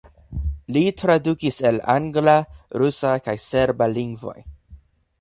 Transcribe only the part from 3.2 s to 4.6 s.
kaj serba lingvoj.